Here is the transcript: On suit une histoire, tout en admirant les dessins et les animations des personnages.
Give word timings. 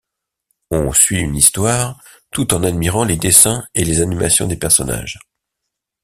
On 0.71 0.91
suit 0.93 1.19
une 1.19 1.35
histoire, 1.35 2.03
tout 2.31 2.55
en 2.55 2.63
admirant 2.63 3.03
les 3.03 3.17
dessins 3.17 3.67
et 3.75 3.83
les 3.83 4.01
animations 4.01 4.47
des 4.47 4.57
personnages. 4.57 5.19